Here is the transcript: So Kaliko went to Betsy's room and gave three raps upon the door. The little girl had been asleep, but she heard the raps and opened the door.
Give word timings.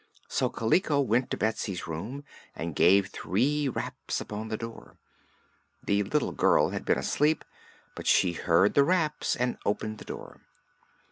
So 0.27 0.49
Kaliko 0.49 0.99
went 0.99 1.29
to 1.29 1.37
Betsy's 1.37 1.85
room 1.85 2.23
and 2.55 2.73
gave 2.75 3.09
three 3.09 3.69
raps 3.69 4.19
upon 4.19 4.47
the 4.47 4.57
door. 4.57 4.97
The 5.83 6.01
little 6.01 6.31
girl 6.31 6.71
had 6.71 6.85
been 6.85 6.97
asleep, 6.97 7.45
but 7.93 8.07
she 8.07 8.33
heard 8.33 8.73
the 8.73 8.83
raps 8.83 9.35
and 9.35 9.59
opened 9.63 9.99
the 9.99 10.05
door. 10.05 10.41